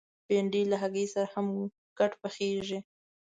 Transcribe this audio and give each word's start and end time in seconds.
بېنډۍ 0.27 0.63
له 0.71 0.75
هګۍ 0.81 1.05
سره 1.13 1.27
هم 1.33 1.47
ګډ 1.97 2.11
پخېږي 2.21 2.79